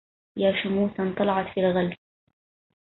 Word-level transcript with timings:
يا 0.37 0.63
شموسا 0.63 1.15
طلعت 1.19 1.53
في 1.53 1.59
الغلس 1.59 1.97